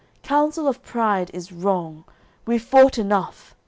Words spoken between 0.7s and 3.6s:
pride is wrong: we've fought enough.